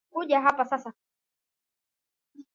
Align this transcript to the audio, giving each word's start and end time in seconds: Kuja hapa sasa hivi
Kuja 0.09 0.41
hapa 0.41 0.65
sasa 0.65 0.93
hivi 2.33 2.45